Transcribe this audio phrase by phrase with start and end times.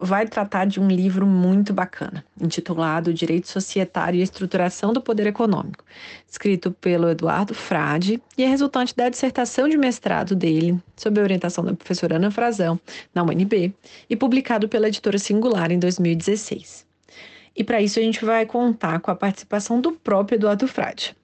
[0.00, 5.84] vai tratar de um livro muito bacana, intitulado Direito Societário e Estruturação do Poder Econômico,
[6.26, 11.62] escrito pelo Eduardo Frade e é resultante da dissertação de mestrado dele, sob a orientação
[11.62, 12.80] da professora Ana Frazão,
[13.14, 13.74] na UNB,
[14.08, 16.86] e publicado pela editora Singular em 2016.
[17.54, 21.14] E para isso a gente vai contar com a participação do próprio Eduardo Frade.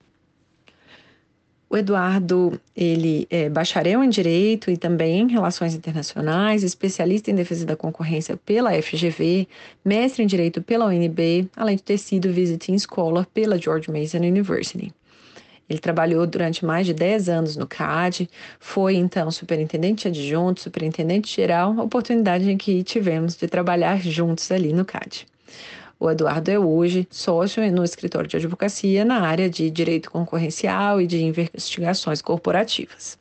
[1.69, 7.67] O Eduardo, ele é bacharel em Direito e também em Relações Internacionais, especialista em Defesa
[7.67, 9.49] da Concorrência pela FGV,
[9.85, 14.95] mestre em Direito pela UNB, além de ter sido Visiting Scholar pela George Mason University.
[15.69, 18.31] Ele trabalhou durante mais de 10 anos no CAD,
[18.61, 24.85] foi então superintendente adjunto, superintendente geral, oportunidade em que tivemos de trabalhar juntos ali no
[24.85, 25.27] CAD.
[25.99, 31.07] O Eduardo é hoje sócio no escritório de advocacia na área de direito concorrencial e
[31.07, 33.17] de investigações corporativas.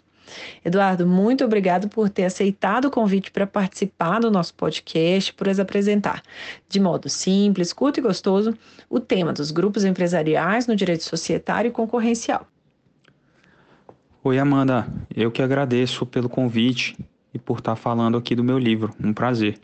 [0.64, 5.60] Eduardo, muito obrigado por ter aceitado o convite para participar do nosso podcast, por nos
[5.60, 6.22] apresentar,
[6.68, 8.54] de modo simples, curto e gostoso,
[8.90, 12.48] o tema dos grupos empresariais no direito societário e concorrencial.
[14.24, 14.88] Oi, Amanda.
[15.16, 16.98] Eu que agradeço pelo convite
[17.34, 18.92] e por estar falando aqui do meu livro.
[19.02, 19.60] Um prazer.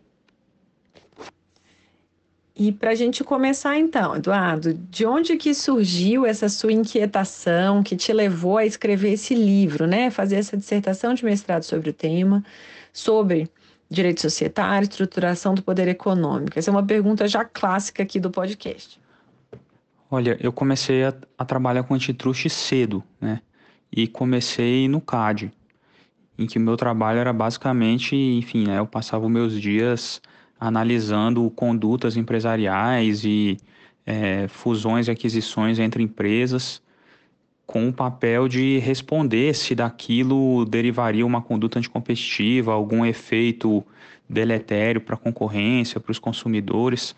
[2.56, 7.96] E para a gente começar então, Eduardo, de onde que surgiu essa sua inquietação que
[7.96, 10.12] te levou a escrever esse livro, né?
[10.12, 12.44] Fazer essa dissertação de mestrado sobre o tema,
[12.92, 13.50] sobre
[13.90, 16.60] direito societário, estruturação do poder econômico.
[16.60, 19.00] Essa é uma pergunta já clássica aqui do podcast.
[20.10, 23.42] Olha, eu comecei a, a trabalhar com antitruste cedo, né?
[23.90, 25.52] E comecei no CAD,
[26.38, 30.22] em que o meu trabalho era basicamente, enfim, né, eu passava os meus dias
[30.62, 33.58] analisando condutas empresariais e
[34.06, 36.84] é, fusões e aquisições entre empresas,
[37.66, 43.84] com o papel de responder se daquilo derivaria uma conduta anticompetitiva, algum efeito
[44.30, 47.16] deletério para a concorrência, para os consumidores.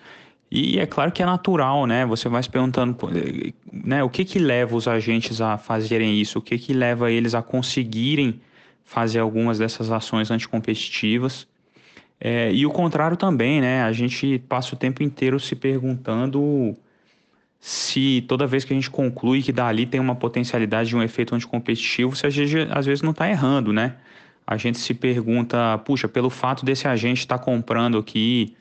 [0.50, 2.06] E é claro que é natural, né?
[2.06, 2.96] Você vai se perguntando,
[3.72, 6.40] né, o que que leva os agentes a fazerem isso?
[6.40, 8.40] O que que leva eles a conseguirem
[8.84, 11.48] fazer algumas dessas ações anticompetitivas?
[12.26, 13.84] É, e o contrário também, né?
[13.84, 16.74] A gente passa o tempo inteiro se perguntando
[17.60, 21.36] se toda vez que a gente conclui que dali tem uma potencialidade de um efeito
[21.36, 23.98] anticompetitivo, se a gente às vezes não está errando, né?
[24.48, 28.56] A gente se pergunta, puxa, pelo fato desse agente estar tá comprando aqui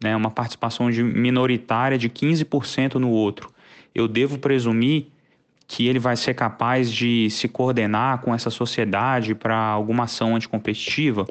[0.00, 3.52] né, uma participação de minoritária de 15% no outro,
[3.92, 5.08] eu devo presumir
[5.66, 11.26] que ele vai ser capaz de se coordenar com essa sociedade para alguma ação anticompetitiva?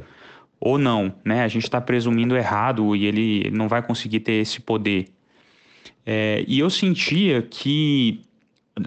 [0.59, 1.43] Ou não, né?
[1.43, 5.07] A gente está presumindo errado e ele não vai conseguir ter esse poder.
[6.05, 8.21] É, e eu sentia que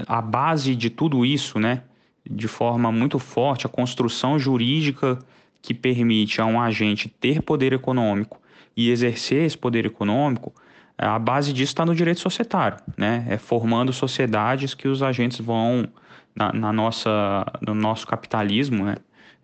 [0.06, 1.82] a base de tudo isso, né,
[2.28, 5.18] de forma muito forte, a construção jurídica
[5.60, 8.40] que permite a um agente ter poder econômico
[8.76, 10.52] e exercer esse poder econômico,
[10.98, 13.26] a base disso está no direito societário, né?
[13.28, 15.88] É formando sociedades que os agentes vão
[16.34, 18.96] na, na nossa, no nosso capitalismo, né?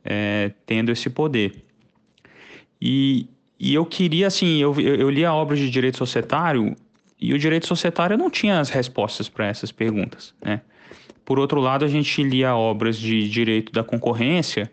[0.04, 1.64] É, tendo esse poder.
[2.80, 3.28] E,
[3.58, 6.76] e eu queria, assim, eu, eu li a obra de direito societário
[7.20, 10.60] e o direito societário não tinha as respostas para essas perguntas, né?
[11.24, 14.70] Por outro lado, a gente lia obras de direito da concorrência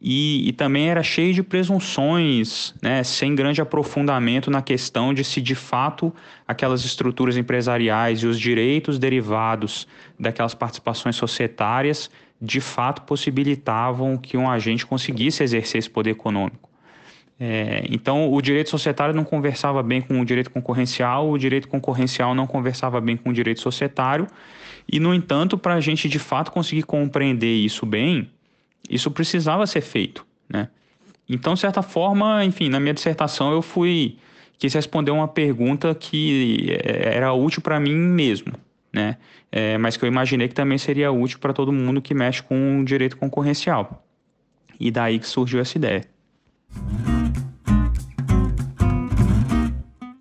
[0.00, 5.42] e, e, também era cheio de presunções, né, sem grande aprofundamento na questão de se
[5.42, 6.14] de fato
[6.48, 9.86] aquelas estruturas empresariais e os direitos derivados
[10.18, 12.10] daquelas participações societárias
[12.40, 16.69] de fato possibilitavam que um agente conseguisse exercer esse poder econômico.
[17.42, 22.34] É, então, o direito societário não conversava bem com o direito concorrencial, o direito concorrencial
[22.34, 24.26] não conversava bem com o direito societário,
[24.86, 28.30] e, no entanto, para a gente de fato conseguir compreender isso bem,
[28.90, 30.26] isso precisava ser feito.
[30.46, 30.68] Né?
[31.26, 34.18] Então, de certa forma, enfim, na minha dissertação eu fui
[34.58, 38.52] quis responder uma pergunta que é, era útil para mim mesmo,
[38.92, 39.16] né?
[39.50, 42.80] É, mas que eu imaginei que também seria útil para todo mundo que mexe com
[42.80, 44.04] o direito concorrencial.
[44.78, 46.04] E daí que surgiu essa ideia.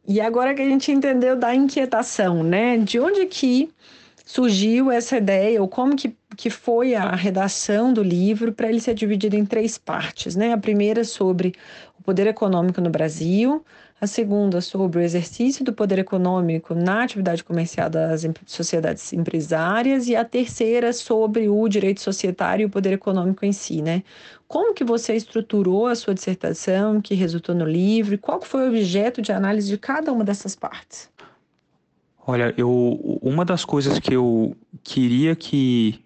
[0.09, 2.79] E agora que a gente entendeu da inquietação, né?
[2.79, 3.71] De onde que
[4.25, 8.95] surgiu essa ideia, ou como que, que foi a redação do livro para ele ser
[8.95, 10.51] dividido em três partes, né?
[10.51, 11.53] A primeira sobre
[11.99, 13.63] o poder econômico no Brasil,
[14.01, 20.15] a segunda sobre o exercício do poder econômico na atividade comercial das sociedades empresárias e
[20.15, 24.03] a terceira sobre o direito societário e o poder econômico em si, né?
[24.47, 28.17] Como que você estruturou a sua dissertação que resultou no livro?
[28.17, 31.09] Qual foi o objeto de análise de cada uma dessas partes?
[32.25, 35.99] Olha, eu uma das coisas que eu queria que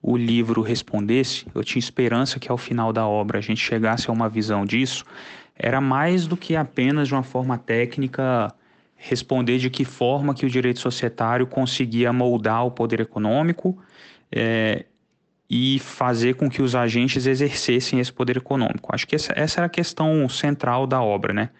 [0.00, 4.12] o livro respondesse, eu tinha esperança que ao final da obra a gente chegasse a
[4.12, 5.04] uma visão disso,
[5.58, 8.54] era mais do que apenas de uma forma técnica
[8.96, 13.78] responder de que forma que o direito societário conseguia moldar o poder econômico
[14.30, 14.84] é,
[15.48, 18.94] e fazer com que os agentes exercessem esse poder econômico.
[18.94, 21.50] Acho que essa, essa era a questão central da obra, né?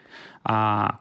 [0.43, 0.99] A,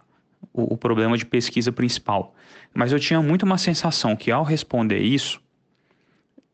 [0.52, 2.34] o, o problema de pesquisa principal.
[2.74, 5.40] Mas eu tinha muito uma sensação que ao responder isso,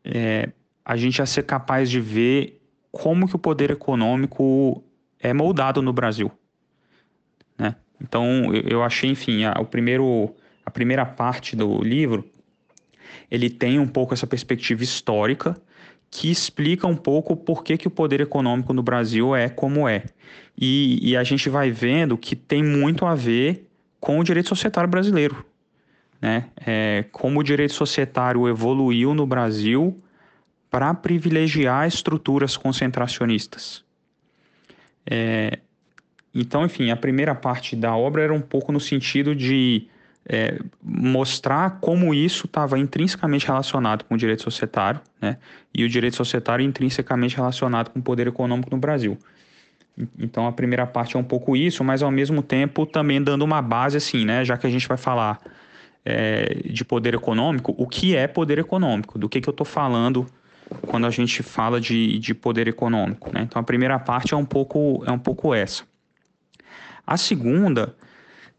[0.03, 0.49] é,
[0.83, 2.61] a gente ia ser capaz de ver
[2.91, 4.83] como que o poder econômico
[5.19, 6.31] é moldado no Brasil.
[7.57, 7.75] Né?
[8.01, 10.35] Então, eu achei, enfim, a, o primeiro,
[10.65, 12.29] a primeira parte do livro,
[13.29, 15.55] ele tem um pouco essa perspectiva histórica
[16.09, 20.05] que explica um pouco por que, que o poder econômico no Brasil é como é.
[20.57, 23.67] E, e a gente vai vendo que tem muito a ver
[23.99, 25.45] com o direito societário brasileiro.
[26.21, 26.45] Né?
[26.65, 30.01] É, como o direito societário evoluiu no Brasil
[30.69, 33.84] para privilegiar estruturas concentracionistas.
[35.09, 35.59] É,
[36.33, 39.87] então, enfim, a primeira parte da obra era um pouco no sentido de
[40.27, 45.37] é, mostrar como isso estava intrinsecamente relacionado com o direito societário, né?
[45.73, 49.17] E o direito societário intrinsecamente relacionado com o poder econômico no Brasil.
[50.19, 53.61] Então, a primeira parte é um pouco isso, mas ao mesmo tempo também dando uma
[53.61, 54.43] base assim, né?
[54.43, 55.39] Já que a gente vai falar
[56.03, 59.17] é, de poder econômico, o que é poder econômico?
[59.17, 60.25] Do que, que eu estou falando
[60.87, 63.31] quando a gente fala de, de poder econômico.
[63.33, 63.43] Né?
[63.43, 65.83] Então a primeira parte é um pouco, é um pouco essa.
[67.05, 67.95] A segunda,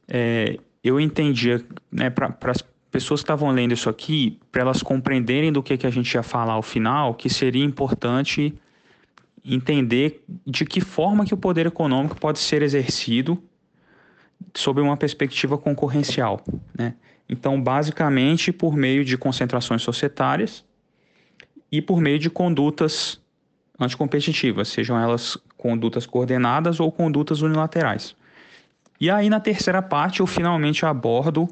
[0.06, 5.52] é, eu entendia, né, para as pessoas que estavam lendo isso aqui, para elas compreenderem
[5.52, 8.54] do que, que a gente ia falar ao final, que seria importante
[9.44, 13.42] entender de que forma que o poder econômico pode ser exercido
[14.54, 16.42] sob uma perspectiva concorrencial.
[16.76, 16.94] Né?
[17.28, 20.64] Então, basicamente, por meio de concentrações societárias,
[21.70, 23.20] e por meio de condutas
[23.78, 28.14] anticompetitivas, sejam elas condutas coordenadas ou condutas unilaterais.
[29.00, 31.48] E aí na terceira parte eu finalmente abordo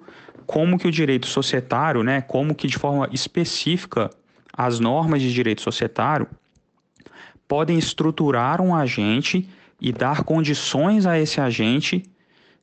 [0.47, 4.11] como que o direito societário, né, como que de forma específica
[4.57, 6.27] as normas de direito societário
[7.47, 9.49] podem estruturar um agente
[9.81, 12.05] e dar condições a esse agente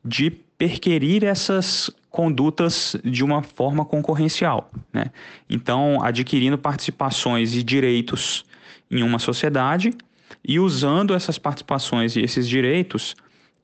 [0.04, 4.70] de perquirir essas condutas de uma forma concorrencial.
[4.94, 5.06] Né?
[5.50, 8.46] Então, adquirindo participações e direitos
[8.91, 9.91] em uma sociedade
[10.48, 13.15] e usando essas participações e esses direitos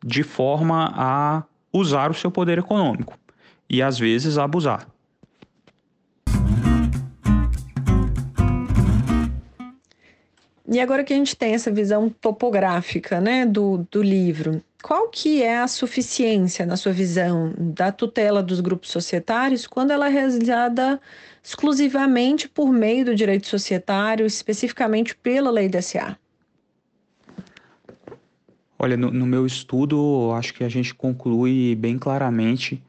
[0.03, 3.15] de forma a usar o seu poder econômico
[3.69, 4.87] e às vezes abusar.
[10.67, 15.41] E agora que a gente tem essa visão topográfica né, do, do livro, qual que
[15.41, 21.01] é a suficiência, na sua visão, da tutela dos grupos societários quando ela é realizada
[21.43, 26.17] exclusivamente por meio do direito societário, especificamente pela lei da SA?
[28.79, 32.81] Olha, no, no meu estudo, acho que a gente conclui bem claramente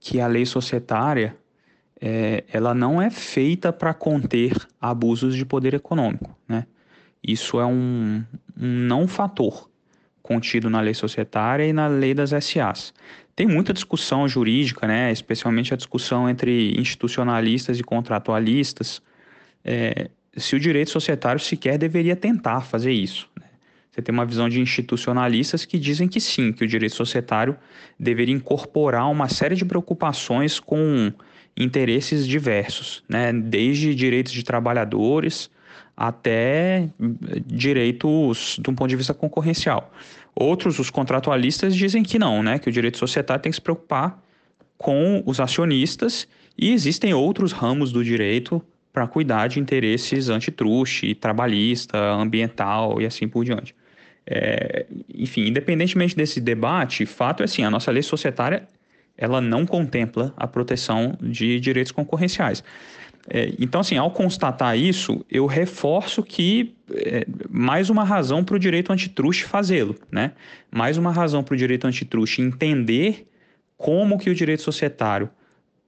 [0.00, 1.36] que a lei societária
[2.00, 6.66] é, ela não é feita para conter abusos de poder econômico, né?
[7.22, 8.24] Isso é um,
[8.56, 9.68] um não fator
[10.26, 12.92] contido na lei societária e na lei das SAs.
[13.34, 19.00] Tem muita discussão jurídica, né, especialmente a discussão entre institucionalistas e contratualistas,
[19.64, 23.28] é, se o direito societário sequer deveria tentar fazer isso.
[23.38, 23.46] Né?
[23.90, 27.56] Você tem uma visão de institucionalistas que dizem que sim, que o direito societário
[27.98, 31.12] deveria incorporar uma série de preocupações com
[31.56, 33.32] interesses diversos, né?
[33.32, 35.50] desde direitos de trabalhadores
[35.96, 36.88] até
[37.46, 39.92] direitos de um ponto de vista concorrencial.
[40.34, 42.58] Outros, os contratualistas, dizem que não, né?
[42.58, 44.22] Que o direito societário tem que se preocupar
[44.76, 48.62] com os acionistas e existem outros ramos do direito
[48.92, 53.74] para cuidar de interesses antitruste, trabalhista, ambiental e assim por diante.
[54.26, 58.68] É, enfim, independentemente desse debate, fato é assim, a nossa lei societária
[59.16, 62.62] ela não contempla a proteção de direitos concorrenciais.
[63.28, 68.58] É, então, assim, ao constatar isso, eu reforço que é, mais uma razão para o
[68.58, 70.32] direito antitruste fazê-lo, né?
[70.70, 73.26] Mais uma razão para o direito antitruste entender
[73.76, 75.28] como que o direito societário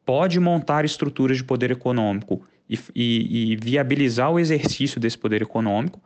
[0.04, 6.00] pode montar estruturas de poder econômico e, e, e viabilizar o exercício desse poder econômico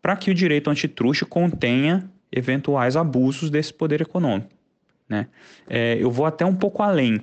[0.00, 4.50] para que o direito antitruste contenha eventuais abusos desse poder econômico.
[5.08, 5.26] Né?
[5.68, 7.20] É, eu vou até um pouco além,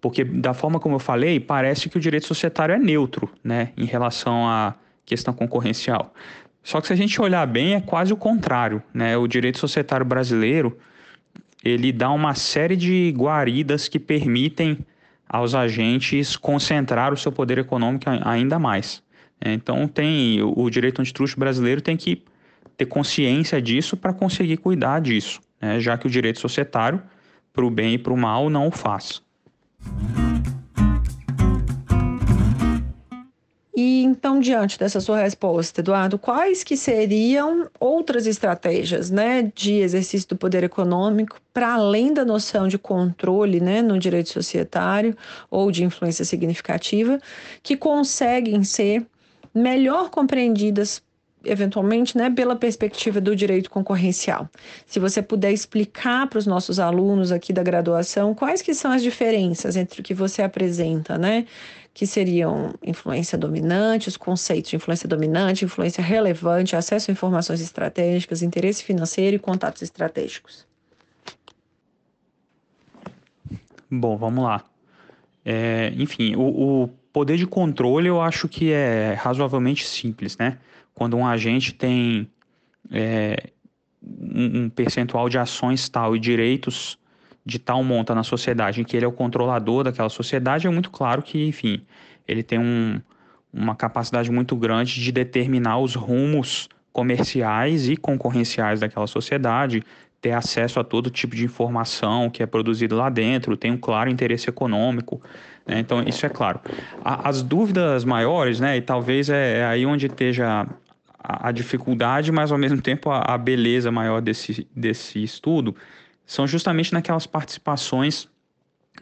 [0.00, 3.84] porque da forma como eu falei, parece que o direito societário é neutro né, em
[3.84, 4.74] relação à
[5.04, 6.14] questão concorrencial.
[6.62, 8.82] Só que se a gente olhar bem, é quase o contrário.
[8.92, 9.16] Né?
[9.16, 10.76] O direito societário brasileiro
[11.64, 14.78] ele dá uma série de guaridas que permitem
[15.28, 19.02] aos agentes concentrar o seu poder econômico ainda mais.
[19.44, 22.22] Então tem o direito antitruste brasileiro tem que
[22.76, 25.80] ter consciência disso para conseguir cuidar disso, né?
[25.80, 27.02] já que o direito societário,
[27.52, 29.22] para o bem e para o mal, não o faz.
[33.76, 40.26] E então, diante dessa sua resposta, Eduardo, quais que seriam outras estratégias né, de exercício
[40.30, 45.14] do poder econômico, para além da noção de controle né, no direito societário
[45.50, 47.20] ou de influência significativa,
[47.62, 49.04] que conseguem ser
[49.54, 51.02] melhor compreendidas
[51.46, 54.48] eventualmente, né, pela perspectiva do direito concorrencial.
[54.86, 59.02] Se você puder explicar para os nossos alunos aqui da graduação quais que são as
[59.02, 61.46] diferenças entre o que você apresenta, né,
[61.94, 68.42] que seriam influência dominante, os conceitos de influência dominante, influência relevante, acesso a informações estratégicas,
[68.42, 70.66] interesse financeiro e contatos estratégicos.
[73.90, 74.64] Bom, vamos lá.
[75.44, 80.58] É, enfim, o, o Poder de controle eu acho que é razoavelmente simples, né?
[80.96, 82.26] Quando um agente tem
[82.90, 83.50] é,
[84.02, 86.98] um percentual de ações tal e direitos
[87.44, 90.90] de tal monta na sociedade, em que ele é o controlador daquela sociedade, é muito
[90.90, 91.82] claro que, enfim,
[92.26, 92.98] ele tem um,
[93.52, 99.84] uma capacidade muito grande de determinar os rumos comerciais e concorrenciais daquela sociedade,
[100.20, 104.08] ter acesso a todo tipo de informação que é produzido lá dentro, tem um claro
[104.08, 105.20] interesse econômico.
[105.66, 105.78] Né?
[105.78, 106.58] Então, isso é claro.
[107.04, 110.66] As dúvidas maiores, né, e talvez é, é aí onde esteja
[111.28, 115.74] a, dificuldade, mas ao mesmo tempo a, a beleza maior desse, desse estudo,
[116.24, 118.28] são justamente naquelas participações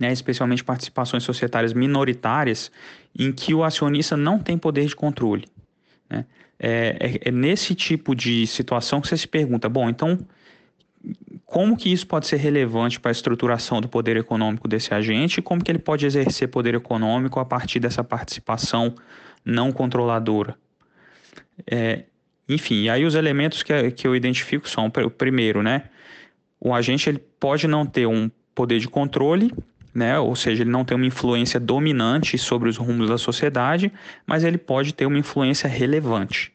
[0.01, 2.71] né, especialmente participações societárias minoritárias,
[3.17, 5.47] em que o acionista não tem poder de controle.
[6.11, 6.27] Né?
[6.59, 10.19] É, é, é, nesse tipo de situação que você se pergunta: bom, então
[11.45, 15.43] como que isso pode ser relevante para a estruturação do poder econômico desse agente e
[15.43, 18.95] como que ele pode exercer poder econômico a partir dessa participação
[19.45, 20.57] não controladora.
[21.71, 22.05] É,
[22.49, 25.85] enfim, aí os elementos que, que eu identifico são, o primeiro, né,
[26.61, 29.53] o agente ele pode não ter um poder de controle,
[29.95, 33.93] né, ou seja, ele não tem uma influência dominante sobre os rumos da sociedade,
[34.27, 36.53] mas ele pode ter uma influência relevante.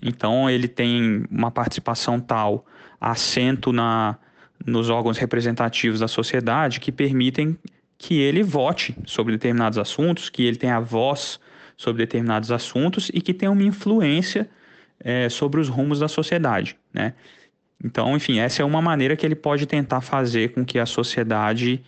[0.00, 2.66] Então, ele tem uma participação tal,
[3.00, 4.16] assento na,
[4.64, 7.58] nos órgãos representativos da sociedade que permitem
[7.98, 11.40] que ele vote sobre determinados assuntos, que ele tenha voz
[11.76, 14.48] sobre determinados assuntos e que tenha uma influência
[15.06, 17.14] é, sobre os rumos da sociedade, né?
[17.82, 21.80] Então, enfim, essa é uma maneira que ele pode tentar fazer com que a sociedade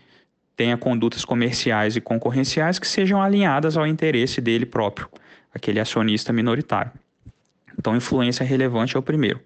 [0.54, 5.08] tenha condutas comerciais e concorrenciais que sejam alinhadas ao interesse dele próprio,
[5.52, 6.92] aquele acionista minoritário.
[7.76, 9.40] Então, influência relevante é o primeiro.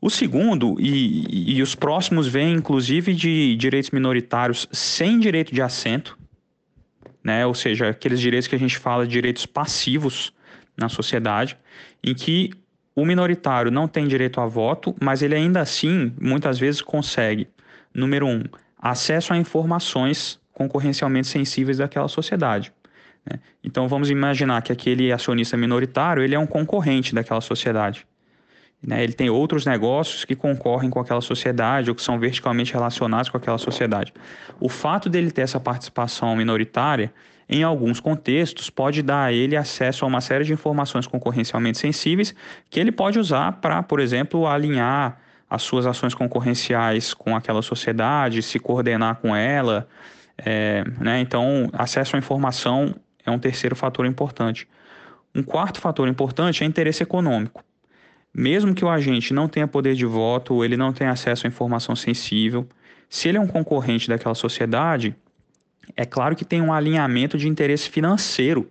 [0.00, 6.16] O segundo, e, e os próximos vêm inclusive de direitos minoritários sem direito de assento,
[7.22, 7.44] né?
[7.44, 10.32] ou seja, aqueles direitos que a gente fala de direitos passivos
[10.78, 11.58] na sociedade,
[12.02, 12.50] em que
[12.94, 17.48] o minoritário não tem direito a voto, mas ele ainda assim, muitas vezes, consegue,
[17.94, 18.42] número um,
[18.78, 22.72] acesso a informações concorrencialmente sensíveis daquela sociedade.
[23.24, 23.38] Né?
[23.62, 28.06] Então vamos imaginar que aquele acionista minoritário ele é um concorrente daquela sociedade.
[28.82, 29.02] Né?
[29.02, 33.36] Ele tem outros negócios que concorrem com aquela sociedade ou que são verticalmente relacionados com
[33.36, 34.12] aquela sociedade.
[34.60, 37.12] O fato dele ter essa participação minoritária,
[37.48, 42.34] em alguns contextos, pode dar a ele acesso a uma série de informações concorrencialmente sensíveis
[42.68, 48.42] que ele pode usar para, por exemplo, alinhar as suas ações concorrenciais com aquela sociedade,
[48.42, 49.88] se coordenar com ela.
[50.36, 51.20] É, né?
[51.20, 54.68] Então, acesso à informação é um terceiro fator importante.
[55.34, 57.64] Um quarto fator importante é interesse econômico.
[58.34, 61.96] Mesmo que o agente não tenha poder de voto, ele não tenha acesso à informação
[61.96, 62.68] sensível,
[63.08, 65.16] se ele é um concorrente daquela sociedade,
[65.96, 68.70] é claro que tem um alinhamento de interesse financeiro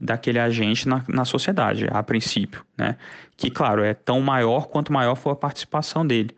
[0.00, 2.96] daquele agente na, na sociedade, a princípio, né?
[3.36, 6.30] Que, claro, é tão maior quanto maior for a participação dele.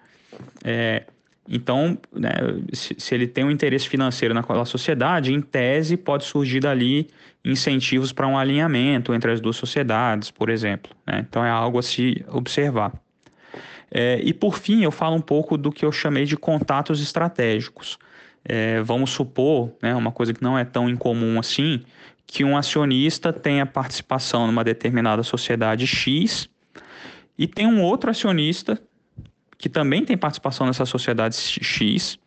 [0.64, 1.04] É,
[1.48, 2.30] então, né,
[2.72, 7.08] se, se, ele tem um interesse financeiro naquela sociedade, em tese pode surgir dali
[7.44, 10.92] incentivos para um alinhamento entre as duas sociedades, por exemplo.
[11.06, 11.24] Né?
[11.28, 12.92] Então, é algo a se observar.
[13.90, 17.98] É, e por fim, eu falo um pouco do que eu chamei de contatos estratégicos.
[18.44, 21.82] É, vamos supor, né, uma coisa que não é tão incomum assim,
[22.26, 26.49] que um acionista tenha participação numa determinada sociedade X
[27.37, 28.80] e tem um outro acionista
[29.59, 32.18] que também tem participação nessa sociedade X.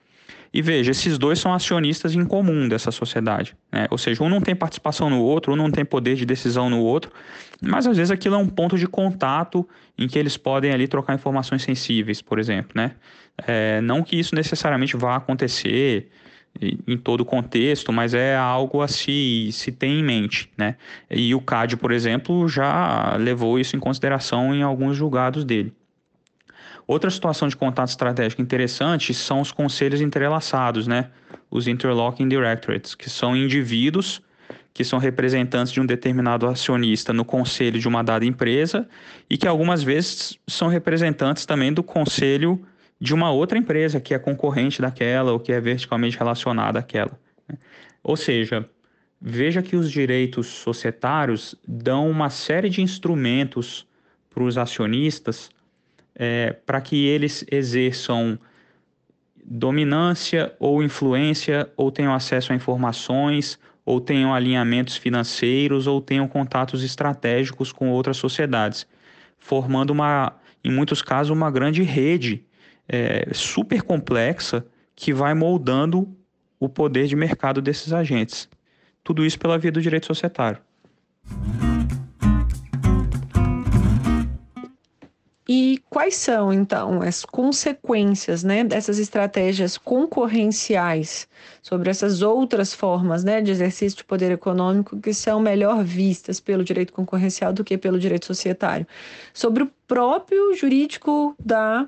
[0.53, 3.55] E veja, esses dois são acionistas em comum dessa sociedade.
[3.71, 3.87] Né?
[3.89, 6.79] Ou seja, um não tem participação no outro, um não tem poder de decisão no
[6.79, 7.11] outro,
[7.63, 9.67] mas às vezes aquilo é um ponto de contato
[9.97, 12.71] em que eles podem ali trocar informações sensíveis, por exemplo.
[12.75, 12.91] Né?
[13.47, 16.09] É, não que isso necessariamente vá acontecer
[16.61, 20.51] em todo o contexto, mas é algo a se, se ter em mente.
[20.57, 20.75] Né?
[21.09, 25.73] E o CAD, por exemplo, já levou isso em consideração em alguns julgados dele.
[26.85, 31.09] Outra situação de contato estratégico interessante são os conselhos entrelaçados, né?
[31.49, 34.21] os interlocking directorates, que são indivíduos
[34.73, 38.87] que são representantes de um determinado acionista no conselho de uma dada empresa
[39.29, 42.65] e que algumas vezes são representantes também do conselho
[42.99, 47.19] de uma outra empresa que é concorrente daquela ou que é verticalmente relacionada àquela.
[47.47, 47.57] Né?
[48.03, 48.67] Ou seja,
[49.21, 53.85] veja que os direitos societários dão uma série de instrumentos
[54.29, 55.51] para os acionistas
[56.15, 58.39] é, para que eles exerçam
[59.45, 66.83] dominância ou influência, ou tenham acesso a informações, ou tenham alinhamentos financeiros, ou tenham contatos
[66.83, 68.87] estratégicos com outras sociedades,
[69.37, 72.43] formando uma, em muitos casos, uma grande rede
[72.87, 74.65] é, super complexa
[74.95, 76.07] que vai moldando
[76.59, 78.47] o poder de mercado desses agentes.
[79.03, 80.59] Tudo isso pela via do direito societário.
[85.55, 91.27] E quais são, então, as consequências né, dessas estratégias concorrenciais
[91.61, 96.63] sobre essas outras formas né, de exercício de poder econômico que são melhor vistas pelo
[96.63, 98.87] direito concorrencial do que pelo direito societário?
[99.31, 101.87] Sobre o próprio jurídico da,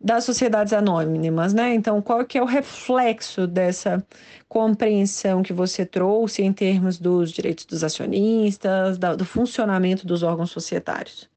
[0.00, 1.74] das sociedades anônimas, né?
[1.74, 4.06] Então, qual que é o reflexo dessa
[4.48, 11.29] compreensão que você trouxe em termos dos direitos dos acionistas, do funcionamento dos órgãos societários?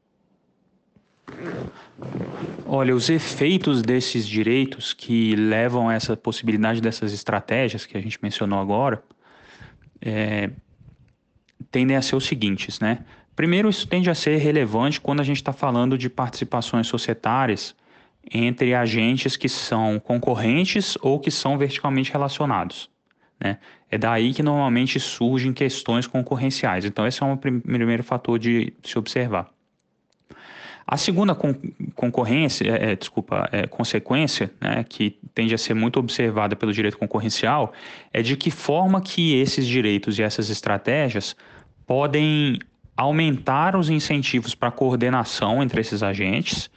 [2.65, 8.19] Olha, os efeitos desses direitos que levam a essa possibilidade dessas estratégias que a gente
[8.21, 9.03] mencionou agora
[10.01, 10.49] é,
[11.71, 12.99] tendem a ser os seguintes, né?
[13.35, 17.75] Primeiro, isso tende a ser relevante quando a gente está falando de participações societárias
[18.31, 22.89] entre agentes que são concorrentes ou que são verticalmente relacionados.
[23.39, 23.57] Né?
[23.89, 26.85] É daí que normalmente surgem questões concorrenciais.
[26.85, 29.52] Então, esse é um primeiro fator de se observar.
[30.85, 31.55] A segunda con
[31.95, 36.97] concorrência, é, é, desculpa, é, consequência, né, que tende a ser muito observada pelo direito
[36.97, 37.73] concorrencial,
[38.11, 41.35] é de que forma que esses direitos e essas estratégias
[41.85, 42.59] podem
[42.95, 46.69] aumentar os incentivos para coordenação entre esses agentes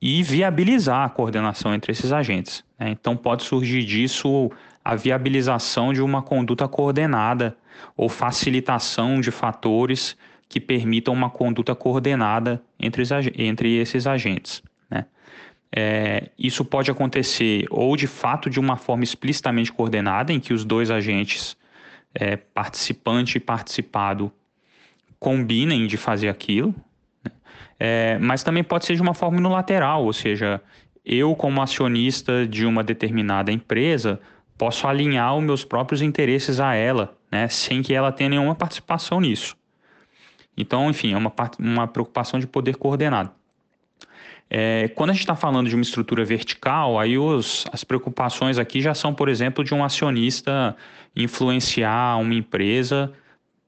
[0.00, 2.64] e viabilizar a coordenação entre esses agentes.
[2.78, 2.90] Né?
[2.90, 4.50] Então, pode surgir disso
[4.84, 7.56] a viabilização de uma conduta coordenada
[7.96, 10.16] ou facilitação de fatores
[10.48, 13.02] que permitam uma conduta coordenada entre,
[13.36, 14.62] entre esses agentes.
[14.90, 15.04] Né?
[15.74, 20.64] É, isso pode acontecer ou de fato de uma forma explicitamente coordenada, em que os
[20.64, 21.56] dois agentes,
[22.14, 24.32] é, participante e participado,
[25.18, 26.74] combinem de fazer aquilo,
[27.22, 27.32] né?
[27.78, 30.62] é, mas também pode ser de uma forma unilateral, ou seja,
[31.04, 34.20] eu, como acionista de uma determinada empresa,
[34.56, 39.20] posso alinhar os meus próprios interesses a ela, né, sem que ela tenha nenhuma participação
[39.20, 39.56] nisso.
[40.58, 43.30] Então, enfim, é uma, uma preocupação de poder coordenado.
[44.50, 48.80] É, quando a gente está falando de uma estrutura vertical, aí os, as preocupações aqui
[48.80, 50.76] já são, por exemplo, de um acionista
[51.14, 53.12] influenciar uma empresa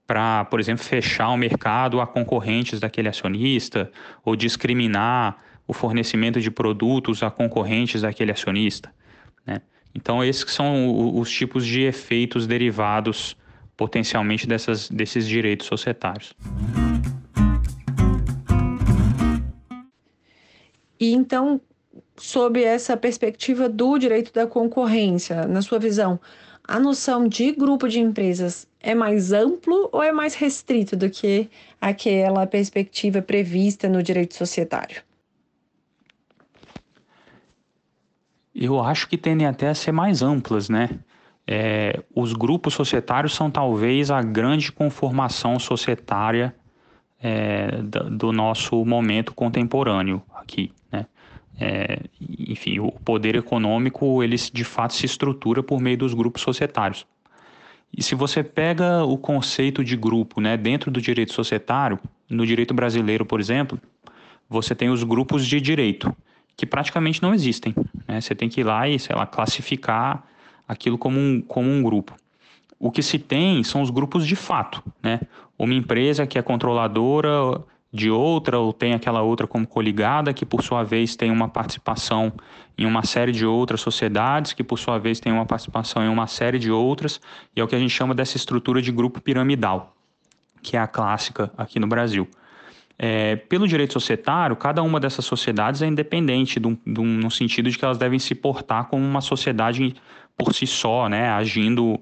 [0.04, 3.90] para, por exemplo, fechar o mercado a concorrentes daquele acionista
[4.24, 5.36] ou discriminar
[5.68, 8.92] o fornecimento de produtos a concorrentes daquele acionista.
[9.46, 9.60] Né?
[9.94, 13.36] Então, esses são os tipos de efeitos derivados
[13.80, 16.34] potencialmente dessas, desses direitos societários.
[21.00, 21.58] E então,
[22.14, 26.20] sob essa perspectiva do direito da concorrência, na sua visão,
[26.62, 31.48] a noção de grupo de empresas é mais amplo ou é mais restrito do que
[31.80, 35.02] aquela perspectiva prevista no direito societário?
[38.54, 40.90] Eu acho que tendem até a ser mais amplas, né?
[41.52, 46.54] É, os grupos societários são talvez a grande conformação societária
[47.20, 51.06] é, do nosso momento contemporâneo aqui, né?
[51.58, 52.04] É,
[52.38, 57.04] enfim, o poder econômico ele de fato se estrutura por meio dos grupos societários.
[57.92, 61.98] E se você pega o conceito de grupo, né, dentro do direito societário,
[62.30, 63.76] no direito brasileiro, por exemplo,
[64.48, 66.16] você tem os grupos de direito,
[66.56, 67.74] que praticamente não existem.
[68.06, 68.20] Né?
[68.20, 70.24] Você tem que ir lá e, sei lá, classificar
[70.70, 72.14] aquilo como um, como um grupo.
[72.78, 75.20] O que se tem são os grupos de fato, né?
[75.58, 77.60] Uma empresa que é controladora
[77.92, 82.32] de outra ou tem aquela outra como coligada que por sua vez tem uma participação
[82.78, 86.28] em uma série de outras sociedades que por sua vez tem uma participação em uma
[86.28, 87.20] série de outras
[87.54, 89.96] e é o que a gente chama dessa estrutura de grupo piramidal
[90.62, 92.28] que é a clássica aqui no Brasil.
[93.02, 97.78] É, pelo direito societário, cada uma dessas sociedades é independente, do, do, no sentido de
[97.78, 99.94] que elas devem se portar como uma sociedade
[100.42, 102.00] por si só, né, agindo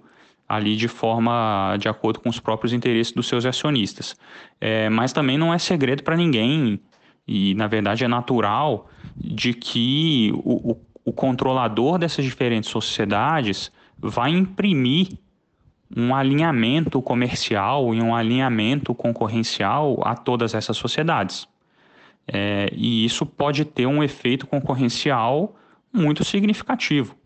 [0.48, 4.16] ali de forma de acordo com os próprios interesses dos seus acionistas.
[4.60, 6.80] É, mas também não é segredo para ninguém,
[7.26, 14.30] e na verdade é natural, de que o, o, o controlador dessas diferentes sociedades vai
[14.30, 15.08] imprimir
[15.94, 21.48] um alinhamento comercial e um alinhamento concorrencial a todas essas sociedades.
[22.26, 25.56] É, e isso pode ter um efeito concorrencial
[25.92, 27.16] muito significativo,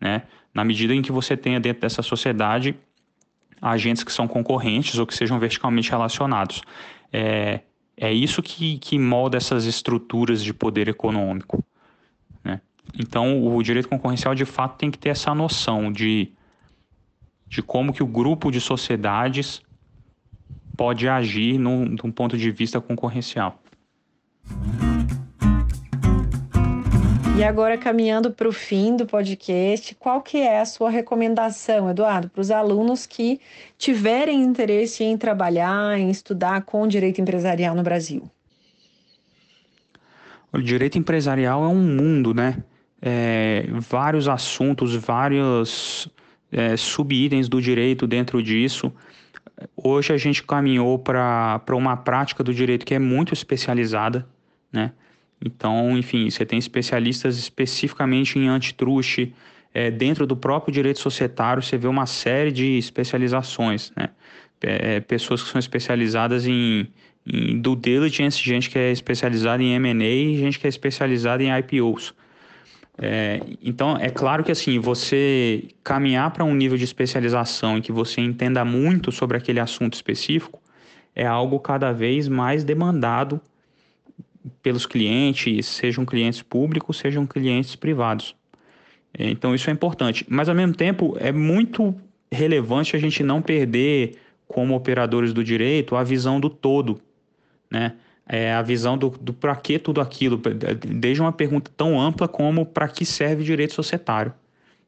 [0.00, 0.22] né?
[0.54, 2.76] Na medida em que você tenha dentro dessa sociedade
[3.60, 6.62] agentes que são concorrentes ou que sejam verticalmente relacionados.
[7.12, 7.60] É,
[7.96, 11.64] é isso que, que molda essas estruturas de poder econômico.
[12.44, 12.60] Né?
[12.98, 16.30] Então, o direito concorrencial, de fato, tem que ter essa noção de,
[17.48, 19.62] de como que o grupo de sociedades
[20.76, 23.62] pode agir num, num ponto de vista concorrencial.
[27.36, 32.28] E agora, caminhando para o fim do podcast, qual que é a sua recomendação, Eduardo,
[32.28, 33.40] para os alunos que
[33.76, 38.30] tiverem interesse em trabalhar, em estudar com direito empresarial no Brasil?
[40.52, 42.62] O direito empresarial é um mundo, né?
[43.02, 46.08] É, vários assuntos, vários
[46.52, 48.92] é, sub-itens do direito dentro disso.
[49.76, 54.24] Hoje a gente caminhou para uma prática do direito que é muito especializada,
[54.72, 54.92] né?
[55.44, 59.34] Então, enfim, você tem especialistas especificamente em antitruste.
[59.72, 64.10] É, dentro do próprio direito societário, você vê uma série de especializações, né?
[64.60, 66.86] É, pessoas que são especializadas em,
[67.26, 72.14] em due diligence, gente que é especializada em M&A gente que é especializada em IPOs.
[72.96, 77.90] É, então, é claro que assim, você caminhar para um nível de especialização em que
[77.90, 80.62] você entenda muito sobre aquele assunto específico
[81.14, 83.40] é algo cada vez mais demandado
[84.62, 88.34] pelos clientes, sejam clientes públicos, sejam clientes privados.
[89.16, 90.24] É, então isso é importante.
[90.28, 91.94] Mas ao mesmo tempo é muito
[92.30, 97.00] relevante a gente não perder, como operadores do direito, a visão do todo,
[97.70, 97.94] né?
[98.26, 100.40] É a visão do, do para que tudo aquilo,
[100.86, 104.32] desde uma pergunta tão ampla como para que serve o direito societário,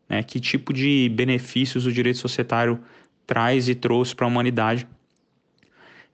[0.08, 0.22] né?
[0.22, 2.80] Que tipo de benefícios o direito societário
[3.26, 4.86] traz e trouxe para a humanidade.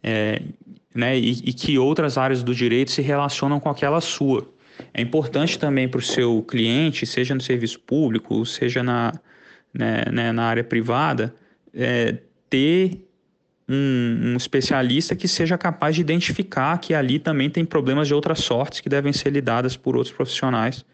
[0.02, 0.42] É,
[0.94, 4.46] né, e, e que outras áreas do direito se relacionam com aquela sua.
[4.92, 9.12] É importante também para o seu cliente, seja no serviço público, seja na,
[9.72, 11.34] né, né, na área privada,
[11.74, 13.00] é, ter
[13.68, 18.40] um, um, especialista que seja capaz de identificar que ali também tem problemas de outras
[18.40, 20.84] sortes que devem ser lidadas por outros profissionais.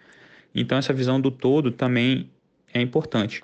[0.55, 2.31] Então, essa visão do todo também
[2.73, 3.43] é importante.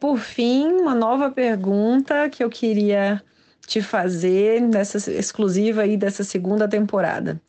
[0.00, 3.22] Por fim, uma nova pergunta que eu queria
[3.66, 7.40] te fazer nessa exclusiva aí dessa segunda temporada.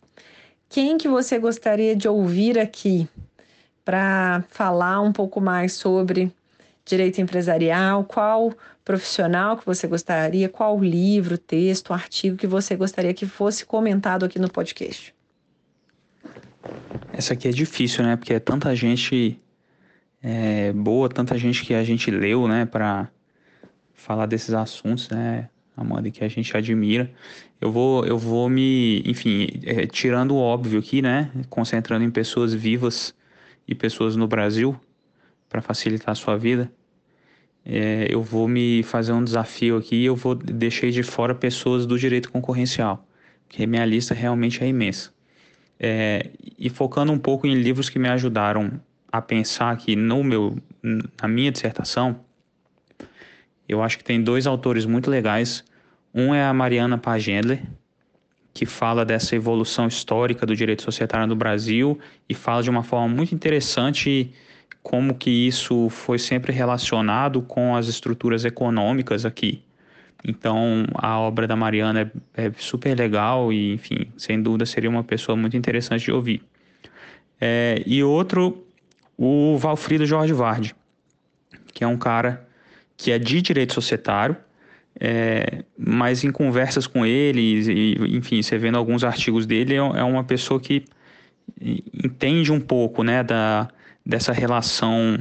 [0.68, 3.08] Quem que você gostaria de ouvir aqui
[3.86, 6.32] para falar um pouco mais sobre
[6.86, 8.04] direito empresarial?
[8.04, 10.50] Qual profissional que você gostaria?
[10.50, 15.14] Qual livro, texto, artigo que você gostaria que fosse comentado aqui no podcast?
[17.14, 18.16] Essa aqui é difícil, né?
[18.16, 19.40] Porque é tanta gente
[20.22, 23.10] é, boa, tanta gente que a gente leu, né, para
[23.94, 27.12] falar desses assuntos, né, Amanda, que a gente admira.
[27.62, 32.54] Eu vou, eu vou me, enfim, é, tirando o óbvio aqui, né, concentrando em pessoas
[32.54, 33.16] vivas
[33.68, 34.80] e pessoas no Brasil
[35.48, 36.72] para facilitar a sua vida.
[37.66, 40.04] É, eu vou me fazer um desafio aqui.
[40.06, 43.06] Eu vou deixei de fora pessoas do direito concorrencial,
[43.48, 45.12] porque minha lista realmente é imensa.
[45.80, 50.58] É, e focando um pouco em livros que me ajudaram a pensar que no meu,
[50.84, 52.20] na minha dissertação,
[53.68, 55.64] eu acho que tem dois autores muito legais.
[56.14, 57.62] Um é a Mariana Pagendler,
[58.54, 63.08] que fala dessa evolução histórica do direito societário no Brasil e fala de uma forma
[63.08, 64.34] muito interessante
[64.82, 69.62] como que isso foi sempre relacionado com as estruturas econômicas aqui.
[70.24, 75.04] Então, a obra da Mariana é, é super legal e, enfim, sem dúvida seria uma
[75.04, 76.42] pessoa muito interessante de ouvir.
[77.40, 78.66] É, e outro,
[79.22, 80.74] o Valfrido Jorge Vardi,
[81.74, 82.48] que é um cara
[82.96, 84.38] que é de direito societário,
[84.98, 90.04] é, mas em conversas com ele, e, enfim, você vendo alguns artigos dele, é, é
[90.04, 90.86] uma pessoa que
[91.62, 93.68] entende um pouco né, da,
[94.06, 95.18] dessa relação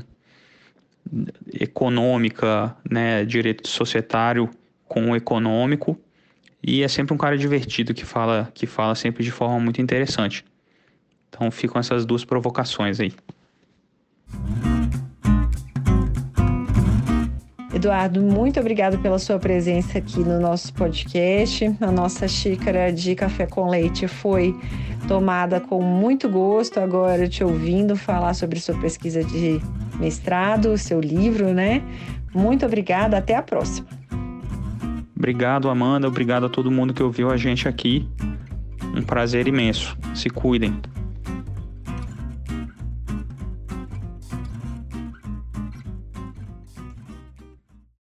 [1.53, 4.49] econômica, né, direito societário
[4.87, 5.99] com o econômico,
[6.63, 10.45] e é sempre um cara divertido que fala, que fala sempre de forma muito interessante.
[11.29, 13.13] Então ficam essas duas provocações aí.
[17.79, 21.65] Eduardo, muito obrigado pela sua presença aqui no nosso podcast.
[21.81, 24.53] A nossa xícara de café com leite foi
[25.07, 29.61] tomada com muito gosto agora te ouvindo falar sobre sua pesquisa de
[30.01, 31.83] mestrado, seu livro, né?
[32.35, 33.87] Muito obrigada, até a próxima.
[35.17, 38.09] Obrigado, Amanda, obrigado a todo mundo que ouviu a gente aqui.
[38.97, 39.97] Um prazer imenso.
[40.15, 40.81] Se cuidem.